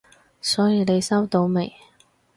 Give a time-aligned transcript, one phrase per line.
[0.41, 1.71] 所以你收到未？